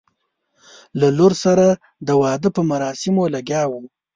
له 0.99 1.07
لور 1.17 1.33
سره 1.43 1.67
د 2.07 2.09
واده 2.21 2.49
په 2.55 2.61
مراسمو 2.71 3.23
لګیا 3.35 3.63
وو. 3.71 3.81